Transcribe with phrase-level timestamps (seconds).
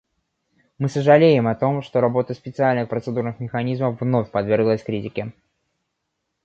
[0.79, 5.31] Мы сожалеем о том, что работа специальных процедурных механизмов вновь подверглась критике.